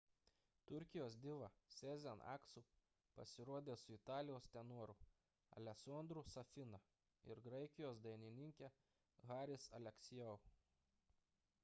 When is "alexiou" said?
9.81-10.39